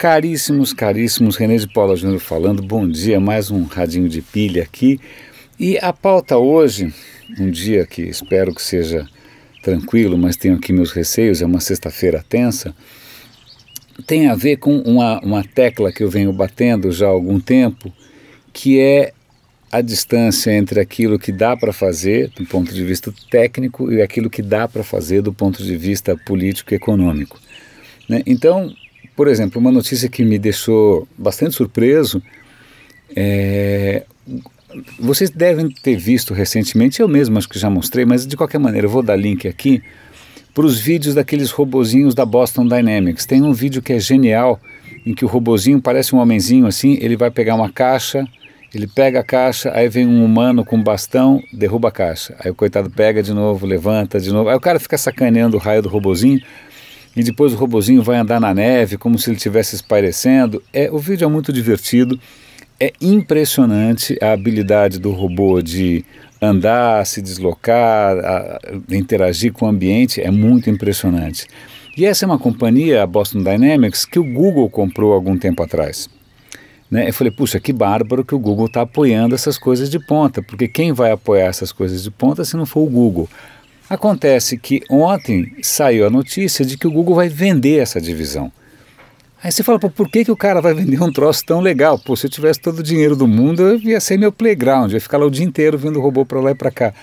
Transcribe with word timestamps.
Caríssimos, 0.00 0.72
caríssimos, 0.72 1.36
René 1.36 1.58
de 1.58 1.68
Paula 1.68 1.94
Júnior 1.94 2.20
falando, 2.20 2.62
bom 2.62 2.88
dia, 2.88 3.20
mais 3.20 3.50
um 3.50 3.64
radinho 3.64 4.08
de 4.08 4.22
pilha 4.22 4.62
aqui. 4.62 4.98
E 5.58 5.76
a 5.76 5.92
pauta 5.92 6.38
hoje, 6.38 6.90
um 7.38 7.50
dia 7.50 7.84
que 7.84 8.00
espero 8.00 8.54
que 8.54 8.62
seja 8.62 9.06
tranquilo, 9.62 10.16
mas 10.16 10.38
tenho 10.38 10.54
aqui 10.54 10.72
meus 10.72 10.90
receios, 10.90 11.42
é 11.42 11.44
uma 11.44 11.60
sexta-feira 11.60 12.24
tensa, 12.26 12.74
tem 14.06 14.28
a 14.28 14.34
ver 14.34 14.56
com 14.56 14.78
uma, 14.78 15.20
uma 15.20 15.44
tecla 15.44 15.92
que 15.92 16.02
eu 16.02 16.08
venho 16.08 16.32
batendo 16.32 16.90
já 16.90 17.04
há 17.04 17.10
algum 17.10 17.38
tempo, 17.38 17.92
que 18.54 18.80
é 18.80 19.12
a 19.70 19.82
distância 19.82 20.50
entre 20.50 20.80
aquilo 20.80 21.18
que 21.18 21.30
dá 21.30 21.54
para 21.54 21.74
fazer 21.74 22.30
do 22.30 22.46
ponto 22.46 22.72
de 22.72 22.82
vista 22.86 23.12
técnico 23.30 23.92
e 23.92 24.00
aquilo 24.00 24.30
que 24.30 24.40
dá 24.40 24.66
para 24.66 24.82
fazer 24.82 25.20
do 25.20 25.34
ponto 25.34 25.62
de 25.62 25.76
vista 25.76 26.16
político 26.16 26.72
e 26.72 26.76
econômico. 26.76 27.38
Né? 28.08 28.22
Então, 28.24 28.74
por 29.16 29.28
exemplo, 29.28 29.60
uma 29.60 29.70
notícia 29.70 30.08
que 30.08 30.24
me 30.24 30.38
deixou 30.38 31.06
bastante 31.16 31.54
surpreso 31.54 32.22
é, 33.14 34.04
vocês 34.98 35.30
devem 35.30 35.68
ter 35.68 35.96
visto 35.96 36.32
recentemente, 36.32 37.00
eu 37.00 37.08
mesmo 37.08 37.38
acho 37.38 37.48
que 37.48 37.58
já 37.58 37.68
mostrei, 37.68 38.04
mas 38.04 38.26
de 38.26 38.36
qualquer 38.36 38.58
maneira 38.58 38.86
eu 38.86 38.90
vou 38.90 39.02
dar 39.02 39.16
link 39.16 39.48
aqui 39.48 39.82
para 40.54 40.64
os 40.64 40.78
vídeos 40.78 41.14
daqueles 41.14 41.50
robozinhos 41.50 42.14
da 42.14 42.24
Boston 42.24 42.66
Dynamics. 42.66 43.26
Tem 43.26 43.42
um 43.42 43.52
vídeo 43.52 43.82
que 43.82 43.92
é 43.92 43.98
genial, 43.98 44.60
em 45.04 45.14
que 45.14 45.24
o 45.24 45.28
robozinho 45.28 45.80
parece 45.80 46.14
um 46.14 46.18
homenzinho 46.18 46.66
assim, 46.66 46.98
ele 47.00 47.16
vai 47.16 47.30
pegar 47.30 47.54
uma 47.54 47.70
caixa, 47.70 48.24
ele 48.72 48.86
pega 48.86 49.20
a 49.20 49.24
caixa, 49.24 49.72
aí 49.74 49.88
vem 49.88 50.06
um 50.06 50.24
humano 50.24 50.64
com 50.64 50.76
um 50.76 50.82
bastão, 50.82 51.42
derruba 51.52 51.88
a 51.88 51.92
caixa. 51.92 52.36
Aí 52.38 52.50
o 52.50 52.54
coitado 52.54 52.88
pega 52.88 53.22
de 53.22 53.32
novo, 53.32 53.66
levanta 53.66 54.20
de 54.20 54.30
novo. 54.30 54.48
Aí 54.48 54.56
o 54.56 54.60
cara 54.60 54.78
fica 54.78 54.96
sacaneando 54.96 55.56
o 55.56 55.60
raio 55.60 55.82
do 55.82 55.88
robozinho 55.88 56.40
e 57.16 57.22
depois 57.22 57.52
o 57.52 57.56
robozinho 57.56 58.02
vai 58.02 58.18
andar 58.18 58.40
na 58.40 58.54
neve 58.54 58.96
como 58.96 59.18
se 59.18 59.30
ele 59.30 59.36
estivesse 59.36 59.74
espairecendo. 59.74 60.62
É, 60.72 60.90
o 60.90 60.98
vídeo 60.98 61.24
é 61.24 61.28
muito 61.28 61.52
divertido, 61.52 62.18
é 62.78 62.92
impressionante 63.00 64.16
a 64.22 64.32
habilidade 64.32 64.98
do 64.98 65.10
robô 65.10 65.60
de 65.60 66.04
andar, 66.40 67.04
se 67.06 67.20
deslocar, 67.20 68.16
a, 68.18 68.58
interagir 68.90 69.52
com 69.52 69.66
o 69.66 69.68
ambiente, 69.68 70.20
é 70.20 70.30
muito 70.30 70.70
impressionante. 70.70 71.46
E 71.96 72.06
essa 72.06 72.24
é 72.24 72.26
uma 72.26 72.38
companhia, 72.38 73.02
a 73.02 73.06
Boston 73.06 73.42
Dynamics, 73.42 74.04
que 74.04 74.18
o 74.18 74.24
Google 74.24 74.70
comprou 74.70 75.12
algum 75.12 75.36
tempo 75.36 75.62
atrás. 75.62 76.08
Né? 76.90 77.08
Eu 77.08 77.12
falei, 77.12 77.30
puxa, 77.30 77.60
que 77.60 77.72
bárbaro 77.72 78.24
que 78.24 78.34
o 78.34 78.38
Google 78.38 78.66
está 78.66 78.82
apoiando 78.82 79.34
essas 79.34 79.58
coisas 79.58 79.90
de 79.90 79.98
ponta, 79.98 80.42
porque 80.42 80.66
quem 80.66 80.92
vai 80.92 81.10
apoiar 81.12 81.46
essas 81.46 81.72
coisas 81.72 82.02
de 82.02 82.10
ponta 82.10 82.44
se 82.44 82.56
não 82.56 82.64
for 82.64 82.80
o 82.80 82.90
Google? 82.90 83.28
Acontece 83.90 84.56
que 84.56 84.84
ontem 84.88 85.52
saiu 85.62 86.06
a 86.06 86.10
notícia 86.10 86.64
de 86.64 86.78
que 86.78 86.86
o 86.86 86.92
Google 86.92 87.16
vai 87.16 87.28
vender 87.28 87.80
essa 87.80 88.00
divisão. 88.00 88.52
Aí 89.42 89.50
você 89.50 89.64
fala, 89.64 89.80
por 89.80 90.08
que, 90.08 90.24
que 90.24 90.30
o 90.30 90.36
cara 90.36 90.60
vai 90.60 90.72
vender 90.72 91.02
um 91.02 91.10
troço 91.10 91.44
tão 91.44 91.60
legal? 91.60 91.98
Pô, 91.98 92.14
se 92.14 92.24
eu 92.24 92.30
tivesse 92.30 92.60
todo 92.60 92.78
o 92.78 92.82
dinheiro 92.84 93.16
do 93.16 93.26
mundo, 93.26 93.62
eu 93.62 93.80
ia 93.80 93.98
ser 93.98 94.16
meu 94.16 94.30
playground, 94.30 94.92
ia 94.92 95.00
ficar 95.00 95.18
lá 95.18 95.26
o 95.26 95.30
dia 95.30 95.44
inteiro 95.44 95.76
vendo 95.76 96.00
robô 96.00 96.24
para 96.24 96.40
lá 96.40 96.52
e 96.52 96.54
para 96.54 96.70
cá. 96.70 96.94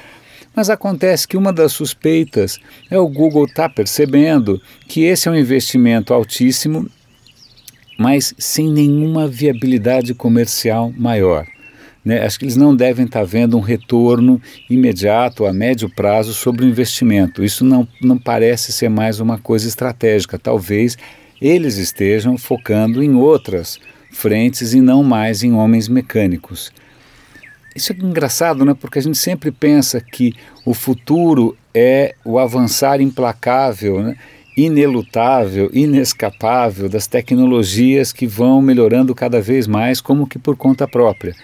Mas 0.55 0.69
acontece 0.69 1.27
que 1.27 1.35
uma 1.35 1.52
das 1.52 1.73
suspeitas 1.73 2.58
é 2.89 2.97
o 2.97 3.09
Google 3.09 3.43
estar 3.43 3.67
tá 3.67 3.75
percebendo 3.75 4.61
que 4.88 5.03
esse 5.03 5.27
é 5.27 5.31
um 5.31 5.35
investimento 5.35 6.13
altíssimo, 6.13 6.89
mas 7.99 8.33
sem 8.38 8.71
nenhuma 8.71 9.27
viabilidade 9.27 10.13
comercial 10.13 10.93
maior. 10.95 11.45
Né? 12.08 12.23
Acho 12.23 12.39
que 12.39 12.45
eles 12.45 12.55
não 12.55 12.73
devem 12.73 13.05
estar 13.05 13.25
vendo 13.25 13.58
um 13.58 13.59
retorno 13.59 14.41
imediato, 14.69 15.45
a 15.45 15.52
médio 15.52 15.89
prazo, 15.94 16.33
sobre 16.33 16.64
o 16.64 16.69
investimento. 16.69 17.44
Isso 17.44 17.66
não, 17.66 17.86
não 18.02 18.17
parece 18.17 18.72
ser 18.72 18.88
mais 18.88 19.19
uma 19.19 19.38
coisa 19.38 19.67
estratégica. 19.67 20.39
Talvez 20.39 20.97
eles 21.41 21.75
estejam 21.75 22.38
focando 22.38 23.03
em 23.03 23.14
outras 23.14 23.77
frentes 24.09 24.73
e 24.73 24.80
não 24.80 25.03
mais 25.03 25.44
em 25.44 25.52
homens 25.52 25.89
mecânicos. 25.89 26.72
Isso 27.76 27.92
é 27.92 27.95
engraçado, 27.98 28.64
né? 28.64 28.73
porque 28.73 28.99
a 28.99 29.02
gente 29.02 29.17
sempre 29.17 29.52
pensa 29.52 29.99
que 29.99 30.33
o 30.65 30.73
futuro 30.73 31.58
é 31.76 32.15
o 32.23 32.39
avançar 32.39 33.02
implacável, 33.02 34.02
né? 34.02 34.15
inelutável, 34.55 35.70
inescapável 35.73 36.87
das 36.87 37.05
tecnologias 37.05 38.14
que 38.14 38.26
vão 38.26 38.61
melhorando 38.61 39.14
cada 39.14 39.42
vez 39.42 39.67
mais, 39.67 39.99
como 39.99 40.26
que 40.26 40.39
por 40.39 40.55
conta 40.55 40.87
própria. 40.87 41.36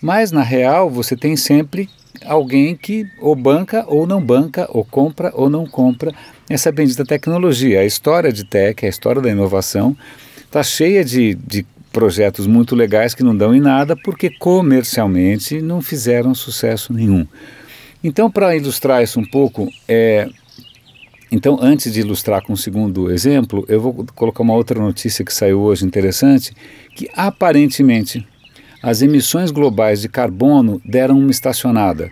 Mas 0.00 0.32
na 0.32 0.42
real 0.42 0.88
você 0.88 1.16
tem 1.16 1.36
sempre 1.36 1.88
alguém 2.24 2.76
que 2.76 3.06
ou 3.20 3.34
banca 3.34 3.84
ou 3.86 4.06
não 4.06 4.20
banca, 4.20 4.68
ou 4.70 4.84
compra 4.84 5.32
ou 5.34 5.48
não 5.48 5.66
compra 5.66 6.12
essa 6.48 6.72
bendita 6.72 7.04
tecnologia. 7.04 7.80
A 7.80 7.84
história 7.84 8.32
de 8.32 8.44
tech, 8.44 8.84
a 8.84 8.88
história 8.88 9.20
da 9.20 9.30
inovação, 9.30 9.96
está 10.44 10.62
cheia 10.62 11.04
de, 11.04 11.34
de 11.34 11.64
projetos 11.92 12.46
muito 12.46 12.74
legais 12.74 13.14
que 13.14 13.22
não 13.22 13.36
dão 13.36 13.54
em 13.54 13.60
nada 13.60 13.96
porque 13.96 14.30
comercialmente 14.30 15.60
não 15.60 15.80
fizeram 15.80 16.34
sucesso 16.34 16.92
nenhum. 16.92 17.26
Então, 18.02 18.30
para 18.30 18.56
ilustrar 18.56 19.02
isso 19.02 19.20
um 19.20 19.24
pouco, 19.24 19.68
é, 19.86 20.28
então, 21.30 21.58
antes 21.60 21.92
de 21.92 22.00
ilustrar 22.00 22.42
com 22.42 22.52
o 22.52 22.54
um 22.54 22.56
segundo 22.56 23.10
exemplo, 23.10 23.64
eu 23.68 23.80
vou 23.80 24.06
colocar 24.14 24.42
uma 24.42 24.54
outra 24.54 24.80
notícia 24.80 25.24
que 25.24 25.32
saiu 25.32 25.60
hoje 25.60 25.84
interessante, 25.84 26.52
que 26.96 27.08
aparentemente 27.14 28.26
as 28.82 29.02
emissões 29.02 29.50
globais 29.50 30.00
de 30.00 30.08
carbono 30.08 30.80
deram 30.84 31.18
uma 31.18 31.30
estacionada. 31.30 32.10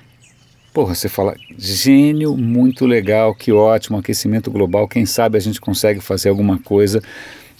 Porra, 0.72 0.94
você 0.94 1.08
fala, 1.08 1.34
gênio, 1.56 2.36
muito 2.36 2.84
legal, 2.84 3.34
que 3.34 3.50
ótimo, 3.50 3.98
aquecimento 3.98 4.50
global, 4.50 4.86
quem 4.86 5.06
sabe 5.06 5.38
a 5.38 5.40
gente 5.40 5.60
consegue 5.60 6.00
fazer 6.00 6.28
alguma 6.28 6.58
coisa. 6.58 7.02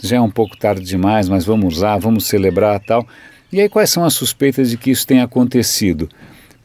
Já 0.01 0.19
é 0.19 0.21
um 0.21 0.31
pouco 0.31 0.57
tarde 0.57 0.85
demais, 0.85 1.29
mas 1.29 1.45
vamos 1.45 1.79
lá, 1.79 1.97
vamos 1.97 2.27
celebrar 2.27 2.79
tal. 2.81 3.07
E 3.51 3.61
aí, 3.61 3.69
quais 3.69 3.91
são 3.91 4.05
as 4.05 4.13
suspeitas 4.13 4.71
de 4.71 4.77
que 4.77 4.91
isso 4.91 5.07
tenha 5.07 5.25
acontecido? 5.25 6.09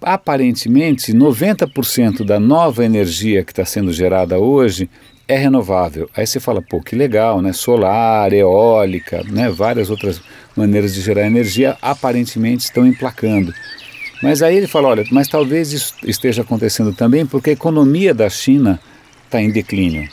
Aparentemente, 0.01 1.13
90% 1.13 2.25
da 2.25 2.41
nova 2.41 2.83
energia 2.83 3.43
que 3.43 3.53
está 3.53 3.63
sendo 3.63 3.93
gerada 3.93 4.37
hoje 4.37 4.89
é 5.27 5.37
renovável. 5.37 6.09
Aí 6.15 6.27
você 6.27 6.39
fala, 6.39 6.61
pô, 6.61 6.81
que 6.81 6.95
legal, 6.95 7.41
né? 7.41 7.53
Solar, 7.53 8.33
eólica, 8.33 9.23
né? 9.23 9.49
Várias 9.49 9.89
outras 9.89 10.21
maneiras 10.55 10.93
de 10.93 11.01
gerar 11.01 11.25
energia 11.25 11.77
aparentemente 11.81 12.65
estão 12.65 12.85
emplacando. 12.85 13.53
Mas 14.21 14.41
aí 14.41 14.55
ele 14.55 14.67
fala, 14.67 14.89
olha, 14.89 15.05
mas 15.11 15.27
talvez 15.27 15.73
isso 15.73 15.95
esteja 16.03 16.41
acontecendo 16.41 16.93
também 16.93 17.25
porque 17.25 17.49
a 17.49 17.53
economia 17.53 18.13
da 18.13 18.29
China 18.29 18.79
está 19.25 19.41
em 19.41 19.51
declínio. 19.51 20.07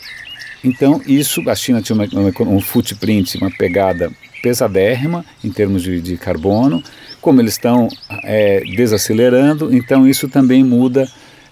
Então 0.65 1.01
isso, 1.07 1.49
a 1.49 1.55
China 1.55 1.81
tinha 1.81 1.97
uma, 1.97 2.07
um 2.41 2.61
footprint, 2.61 3.37
uma 3.39 3.51
pegada 3.51 4.11
pesadérrima 4.43 5.25
em 5.45 5.51
termos 5.51 5.83
de, 5.83 6.01
de 6.01 6.17
carbono. 6.17 6.83
Como 7.21 7.41
eles 7.41 7.53
estão 7.53 7.89
é, 8.25 8.61
desacelerando, 8.61 9.75
então 9.75 10.09
isso 10.09 10.29
também 10.29 10.65
muda 10.65 11.07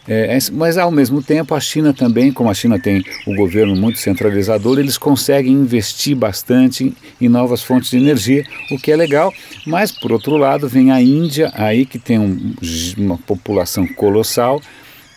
é, 0.08 0.36
é, 0.36 0.38
mas 0.52 0.78
ao 0.78 0.90
mesmo 0.90 1.22
tempo 1.22 1.54
a 1.54 1.60
China 1.60 1.92
também, 1.92 2.32
como 2.32 2.48
a 2.48 2.54
China 2.54 2.78
tem 2.78 3.04
o 3.26 3.34
governo 3.34 3.76
muito 3.76 3.98
centralizador, 3.98 4.78
eles 4.78 4.96
conseguem 4.96 5.52
investir 5.52 6.16
bastante 6.16 6.94
em 7.20 7.28
novas 7.28 7.62
fontes 7.62 7.90
de 7.90 7.98
energia, 7.98 8.42
o 8.70 8.78
que 8.78 8.90
é 8.90 8.96
legal. 8.96 9.30
Mas 9.66 9.92
por 9.92 10.10
outro 10.10 10.38
lado 10.38 10.66
vem 10.66 10.90
a 10.90 11.02
Índia 11.02 11.52
aí 11.54 11.84
que 11.84 11.98
tem 11.98 12.18
um, 12.18 12.54
uma 12.96 13.18
população 13.18 13.86
colossal 13.86 14.62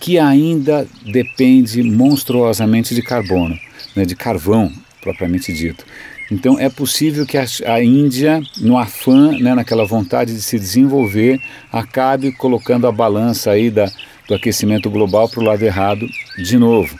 que 0.01 0.19
ainda 0.19 0.85
depende 1.05 1.81
monstruosamente 1.83 2.93
de 2.93 3.01
carbono, 3.01 3.57
né, 3.95 4.03
de 4.03 4.15
carvão 4.15 4.69
propriamente 4.99 5.53
dito. 5.53 5.85
Então 6.29 6.59
é 6.59 6.69
possível 6.69 7.25
que 7.25 7.37
a, 7.37 7.45
a 7.65 7.83
Índia, 7.83 8.41
no 8.57 8.77
afã, 8.77 9.31
né, 9.37 9.53
naquela 9.53 9.85
vontade 9.85 10.33
de 10.33 10.41
se 10.41 10.57
desenvolver, 10.57 11.39
acabe 11.71 12.31
colocando 12.31 12.87
a 12.87 12.91
balança 12.91 13.51
aí 13.51 13.69
da, 13.69 13.91
do 14.31 14.35
aquecimento 14.35 14.89
global 14.89 15.27
para 15.27 15.41
o 15.41 15.43
lado 15.43 15.61
errado 15.61 16.07
de 16.37 16.57
novo. 16.57 16.97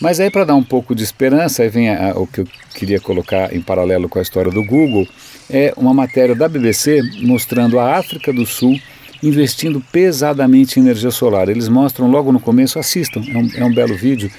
Mas 0.00 0.20
aí 0.20 0.30
para 0.30 0.44
dar 0.44 0.54
um 0.54 0.62
pouco 0.62 0.94
de 0.94 1.02
esperança, 1.02 1.62
aí 1.62 1.70
vem 1.70 1.88
a, 1.88 2.12
a, 2.12 2.20
o 2.20 2.26
que 2.26 2.42
eu 2.42 2.48
queria 2.74 3.00
colocar 3.00 3.54
em 3.54 3.60
paralelo 3.62 4.06
com 4.06 4.18
a 4.18 4.22
história 4.22 4.52
do 4.52 4.62
Google, 4.62 5.08
é 5.48 5.72
uma 5.78 5.94
matéria 5.94 6.34
da 6.34 6.46
BBC 6.46 7.00
mostrando 7.22 7.78
a 7.78 7.96
África 7.96 8.32
do 8.32 8.44
Sul 8.44 8.78
investindo 9.22 9.80
pesadamente 9.90 10.78
em 10.78 10.82
energia 10.82 11.10
solar. 11.10 11.48
Eles 11.48 11.68
mostram 11.68 12.10
logo 12.10 12.30
no 12.30 12.38
começo, 12.38 12.78
assistam, 12.78 13.22
é 13.26 13.38
um, 13.38 13.50
é 13.56 13.64
um 13.64 13.72
belo 13.72 13.96
vídeo, 13.96 14.30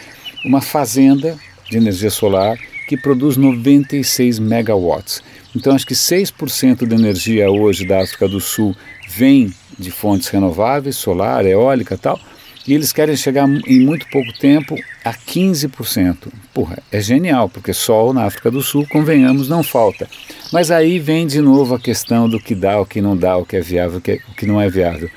uma 0.45 0.61
fazenda 0.61 1.35
de 1.67 1.77
energia 1.77 2.11
solar 2.11 2.55
que 2.87 2.95
produz 2.95 3.37
96 3.37 4.37
megawatts. 4.37 5.23
Então 5.55 5.73
acho 5.73 5.87
que 5.87 5.95
6% 5.95 6.85
da 6.85 6.95
energia 6.95 7.49
hoje 7.49 7.87
da 7.87 8.03
África 8.03 8.27
do 8.27 8.39
Sul 8.39 8.75
vem 9.07 9.51
de 9.79 9.89
fontes 9.89 10.27
renováveis, 10.27 10.95
solar, 10.95 11.43
eólica 11.45 11.97
tal, 11.97 12.19
e 12.67 12.73
eles 12.73 12.91
querem 12.91 13.15
chegar 13.15 13.47
em 13.67 13.79
muito 13.79 14.07
pouco 14.09 14.31
tempo 14.39 14.75
a 15.03 15.13
15%. 15.13 16.27
Porra, 16.53 16.79
é 16.91 16.99
genial, 16.99 17.47
porque 17.47 17.73
sol 17.73 18.13
na 18.13 18.23
África 18.23 18.49
do 18.49 18.61
Sul, 18.61 18.87
convenhamos, 18.87 19.47
não 19.47 19.61
falta. 19.61 20.09
Mas 20.51 20.71
aí 20.71 20.97
vem 20.97 21.27
de 21.27 21.41
novo 21.41 21.75
a 21.75 21.79
questão 21.79 22.27
do 22.27 22.39
que 22.39 22.55
dá, 22.55 22.79
o 22.79 22.85
que 22.85 23.01
não 23.01 23.15
dá, 23.15 23.37
o 23.37 23.45
que 23.45 23.57
é 23.57 23.61
viável, 23.61 23.99
o 23.99 24.01
que, 24.01 24.11
é, 24.13 24.19
o 24.31 24.35
que 24.35 24.45
não 24.45 24.59
é 24.59 24.69
viável. 24.69 25.09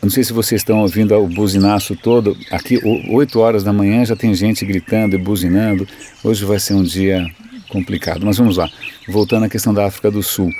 Não 0.00 0.10
sei 0.10 0.22
se 0.22 0.32
vocês 0.32 0.60
estão 0.60 0.80
ouvindo 0.80 1.12
o 1.16 1.26
buzinaço 1.26 1.96
todo. 1.96 2.36
Aqui, 2.52 2.80
8 3.10 3.40
horas 3.40 3.64
da 3.64 3.72
manhã, 3.72 4.04
já 4.04 4.14
tem 4.14 4.32
gente 4.32 4.64
gritando 4.64 5.16
e 5.16 5.18
buzinando. 5.18 5.88
Hoje 6.22 6.44
vai 6.44 6.60
ser 6.60 6.74
um 6.74 6.84
dia 6.84 7.26
complicado. 7.68 8.24
Mas 8.24 8.38
vamos 8.38 8.56
lá, 8.56 8.70
voltando 9.08 9.46
à 9.46 9.48
questão 9.48 9.74
da 9.74 9.86
África 9.86 10.08
do 10.08 10.22
Sul. 10.22 10.52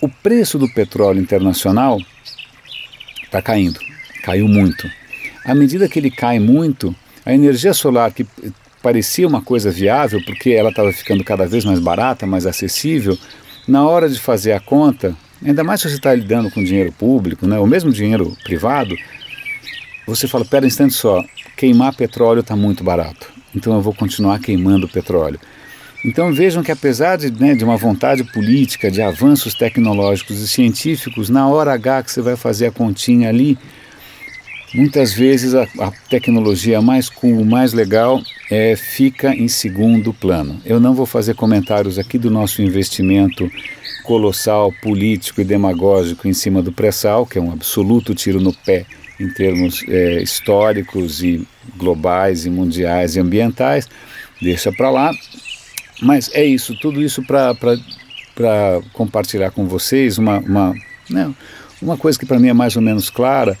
O 0.00 0.08
preço 0.08 0.58
do 0.58 0.68
petróleo 0.72 1.20
internacional 1.20 1.98
está 3.24 3.42
caindo, 3.42 3.78
caiu 4.22 4.48
muito. 4.48 4.88
À 5.48 5.54
medida 5.54 5.88
que 5.88 5.98
ele 5.98 6.10
cai 6.10 6.38
muito, 6.38 6.94
a 7.24 7.32
energia 7.32 7.72
solar, 7.72 8.12
que 8.12 8.26
parecia 8.82 9.26
uma 9.26 9.40
coisa 9.40 9.70
viável, 9.70 10.22
porque 10.26 10.50
ela 10.50 10.68
estava 10.68 10.92
ficando 10.92 11.24
cada 11.24 11.46
vez 11.46 11.64
mais 11.64 11.78
barata, 11.78 12.26
mais 12.26 12.44
acessível, 12.44 13.16
na 13.66 13.88
hora 13.88 14.10
de 14.10 14.20
fazer 14.20 14.52
a 14.52 14.60
conta, 14.60 15.16
ainda 15.42 15.64
mais 15.64 15.80
se 15.80 15.88
você 15.88 15.96
está 15.96 16.14
lidando 16.14 16.50
com 16.50 16.62
dinheiro 16.62 16.92
público, 16.92 17.46
né, 17.46 17.58
ou 17.58 17.66
mesmo 17.66 17.90
dinheiro 17.90 18.36
privado, 18.44 18.94
você 20.06 20.28
fala, 20.28 20.44
pera 20.44 20.66
um 20.66 20.68
instante 20.68 20.92
só, 20.92 21.24
queimar 21.56 21.96
petróleo 21.96 22.40
está 22.40 22.54
muito 22.54 22.84
barato, 22.84 23.32
então 23.56 23.72
eu 23.72 23.80
vou 23.80 23.94
continuar 23.94 24.40
queimando 24.40 24.86
petróleo. 24.86 25.40
Então 26.04 26.30
vejam 26.30 26.62
que 26.62 26.70
apesar 26.70 27.16
de, 27.16 27.30
né, 27.30 27.54
de 27.54 27.64
uma 27.64 27.78
vontade 27.78 28.22
política, 28.22 28.90
de 28.90 29.00
avanços 29.00 29.54
tecnológicos 29.54 30.40
e 30.40 30.46
científicos, 30.46 31.30
na 31.30 31.48
hora 31.48 31.72
H 31.72 32.02
que 32.02 32.12
você 32.12 32.20
vai 32.20 32.36
fazer 32.36 32.66
a 32.66 32.70
continha 32.70 33.30
ali, 33.30 33.56
muitas 34.74 35.12
vezes 35.12 35.54
a, 35.54 35.62
a 35.80 35.90
tecnologia 36.08 36.80
mais 36.80 37.08
cool, 37.08 37.44
mais 37.44 37.72
legal, 37.72 38.20
é, 38.50 38.76
fica 38.76 39.34
em 39.34 39.48
segundo 39.48 40.12
plano. 40.12 40.60
Eu 40.64 40.80
não 40.80 40.94
vou 40.94 41.06
fazer 41.06 41.34
comentários 41.34 41.98
aqui 41.98 42.18
do 42.18 42.30
nosso 42.30 42.62
investimento 42.62 43.50
colossal, 44.04 44.72
político 44.82 45.40
e 45.40 45.44
demagógico 45.44 46.26
em 46.26 46.32
cima 46.32 46.62
do 46.62 46.72
pré-sal, 46.72 47.26
que 47.26 47.38
é 47.38 47.40
um 47.40 47.52
absoluto 47.52 48.14
tiro 48.14 48.40
no 48.40 48.52
pé 48.52 48.86
em 49.20 49.28
termos 49.28 49.84
é, 49.88 50.22
históricos 50.22 51.22
e 51.22 51.46
globais 51.76 52.46
e 52.46 52.50
mundiais 52.50 53.16
e 53.16 53.20
ambientais. 53.20 53.88
Deixa 54.40 54.72
para 54.72 54.90
lá. 54.90 55.12
Mas 56.00 56.30
é 56.32 56.44
isso, 56.44 56.76
tudo 56.78 57.02
isso 57.02 57.22
para 57.26 57.56
compartilhar 58.92 59.50
com 59.50 59.66
vocês 59.66 60.16
uma, 60.16 60.38
uma, 60.38 60.74
né, 61.10 61.34
uma 61.82 61.96
coisa 61.96 62.18
que 62.18 62.24
para 62.24 62.38
mim 62.38 62.48
é 62.48 62.52
mais 62.52 62.76
ou 62.76 62.82
menos 62.82 63.10
clara, 63.10 63.58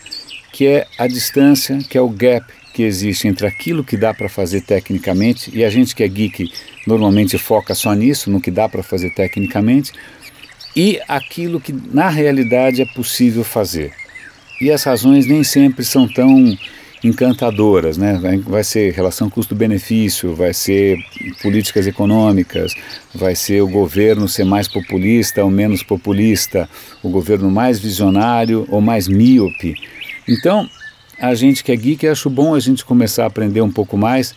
que 0.52 0.66
é 0.66 0.86
a 0.98 1.06
distância, 1.06 1.78
que 1.88 1.96
é 1.96 2.00
o 2.00 2.08
gap 2.08 2.46
que 2.72 2.82
existe 2.82 3.26
entre 3.26 3.46
aquilo 3.46 3.82
que 3.82 3.96
dá 3.96 4.14
para 4.14 4.28
fazer 4.28 4.60
tecnicamente, 4.60 5.50
e 5.52 5.64
a 5.64 5.70
gente 5.70 5.94
que 5.94 6.02
é 6.02 6.08
geek 6.08 6.50
normalmente 6.86 7.36
foca 7.36 7.74
só 7.74 7.92
nisso, 7.92 8.30
no 8.30 8.40
que 8.40 8.50
dá 8.50 8.68
para 8.68 8.82
fazer 8.82 9.10
tecnicamente, 9.10 9.92
e 10.76 11.00
aquilo 11.08 11.60
que 11.60 11.72
na 11.72 12.08
realidade 12.08 12.80
é 12.80 12.86
possível 12.86 13.42
fazer. 13.42 13.92
E 14.60 14.70
as 14.70 14.82
razões 14.84 15.26
nem 15.26 15.42
sempre 15.42 15.84
são 15.84 16.06
tão 16.06 16.56
encantadoras, 17.02 17.96
né? 17.96 18.20
Vai 18.44 18.64
ser 18.64 18.92
relação 18.92 19.30
custo-benefício, 19.30 20.34
vai 20.34 20.52
ser 20.52 20.98
políticas 21.42 21.86
econômicas, 21.86 22.74
vai 23.14 23.34
ser 23.34 23.62
o 23.62 23.68
governo 23.68 24.28
ser 24.28 24.44
mais 24.44 24.68
populista 24.68 25.44
ou 25.44 25.50
menos 25.50 25.82
populista, 25.82 26.68
o 27.02 27.08
governo 27.08 27.50
mais 27.50 27.78
visionário 27.78 28.66
ou 28.68 28.80
mais 28.80 29.06
míope. 29.08 29.74
Então, 30.28 30.68
a 31.18 31.34
gente 31.34 31.64
que 31.64 31.72
é 31.72 31.76
geek, 31.76 32.06
acho 32.06 32.28
bom 32.28 32.54
a 32.54 32.60
gente 32.60 32.84
começar 32.84 33.24
a 33.24 33.26
aprender 33.26 33.60
um 33.60 33.72
pouco 33.72 33.96
mais 33.96 34.34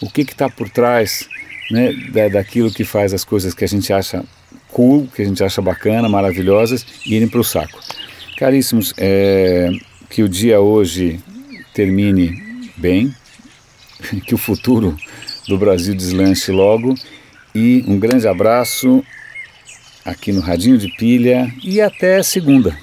o 0.00 0.10
que 0.10 0.20
está 0.20 0.48
por 0.48 0.68
trás 0.68 1.28
né, 1.70 1.92
da, 2.12 2.28
daquilo 2.28 2.70
que 2.70 2.84
faz 2.84 3.14
as 3.14 3.24
coisas 3.24 3.54
que 3.54 3.64
a 3.64 3.68
gente 3.68 3.92
acha 3.92 4.24
cool, 4.68 5.08
que 5.14 5.22
a 5.22 5.24
gente 5.24 5.42
acha 5.42 5.60
bacana, 5.60 6.08
maravilhosas, 6.08 6.84
irem 7.06 7.28
para 7.28 7.40
o 7.40 7.44
saco. 7.44 7.80
Caríssimos, 8.36 8.94
é, 8.96 9.70
que 10.08 10.22
o 10.22 10.28
dia 10.28 10.60
hoje 10.60 11.20
termine 11.74 12.70
bem, 12.76 13.14
que 14.26 14.34
o 14.34 14.38
futuro 14.38 14.96
do 15.48 15.58
Brasil 15.58 15.94
deslanche 15.94 16.52
logo 16.52 16.94
e 17.54 17.84
um 17.86 17.98
grande 17.98 18.28
abraço 18.28 19.04
aqui 20.04 20.32
no 20.32 20.40
Radinho 20.40 20.78
de 20.78 20.88
Pilha 20.96 21.52
e 21.62 21.80
até 21.80 22.22
segunda. 22.22 22.76